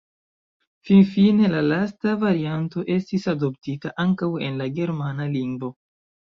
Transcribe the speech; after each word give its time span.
Finfine 0.89 1.49
la 1.51 1.61
lasta 1.65 2.15
varianto 2.25 2.87
estis 2.97 3.29
adoptita 3.35 3.95
ankaŭ 4.07 4.33
en 4.51 4.61
la 4.65 4.71
germana 4.81 5.33
lingvo. 5.39 5.75